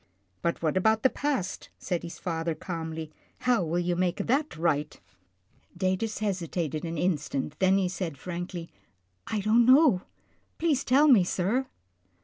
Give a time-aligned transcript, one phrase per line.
[0.41, 3.11] "But what about the past," said his father calmly."
[3.45, 4.99] How will you make that right?
[5.77, 8.71] 74 'TILDA JANE'S ORPHANS Datus hesitated an instant, then he said frankly,"
[9.27, 10.01] I don't know—
[10.57, 11.67] please tell me, sir."